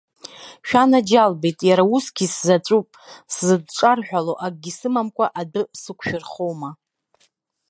Шәанаџьалбеит, 0.67 1.59
иара 1.69 1.83
усгьы 1.95 2.25
сзаҵәуп, 2.33 2.87
сзыдҿарҳәало 3.33 4.33
акгьы 4.45 4.71
сымамкәа 4.77 5.25
адәы 5.41 5.61
сықәшәырхома? 5.81 6.69